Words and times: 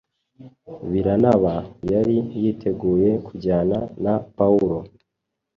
Barinaba 0.91 1.53
yari 1.91 2.17
yiteguye 2.41 3.09
kujyana 3.25 3.77
na 4.03 4.13
Pawulo 4.37 4.79